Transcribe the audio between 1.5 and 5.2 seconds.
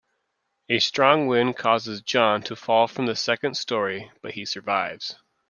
causes John to fall from the second story, but he survives.